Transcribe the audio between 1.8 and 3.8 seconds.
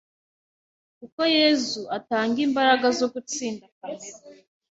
atanga imbaraga zo gutsinda